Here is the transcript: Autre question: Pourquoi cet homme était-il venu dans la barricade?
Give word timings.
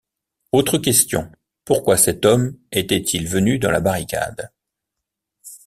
Autre 0.51 0.79
question: 0.79 1.31
Pourquoi 1.63 1.95
cet 1.95 2.25
homme 2.25 2.57
était-il 2.71 3.27
venu 3.27 3.59
dans 3.59 3.69
la 3.69 3.81
barricade? 3.81 4.49